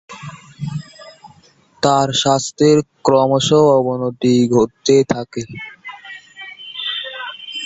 [1.83, 5.43] তার স্বাস্থ্যের ক্রমশঃ অবনতি ঘটতে থাকে।